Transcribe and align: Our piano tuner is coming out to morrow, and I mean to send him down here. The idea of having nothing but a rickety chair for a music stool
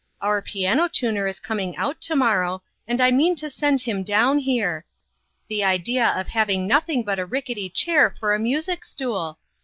Our 0.19 0.41
piano 0.41 0.87
tuner 0.87 1.27
is 1.27 1.39
coming 1.39 1.77
out 1.77 2.01
to 2.01 2.15
morrow, 2.15 2.63
and 2.87 2.99
I 2.99 3.11
mean 3.11 3.35
to 3.35 3.51
send 3.51 3.81
him 3.81 4.01
down 4.01 4.39
here. 4.39 4.83
The 5.47 5.63
idea 5.63 6.07
of 6.17 6.29
having 6.29 6.65
nothing 6.65 7.03
but 7.03 7.19
a 7.19 7.25
rickety 7.27 7.69
chair 7.69 8.09
for 8.09 8.33
a 8.33 8.39
music 8.39 8.83
stool 8.83 9.37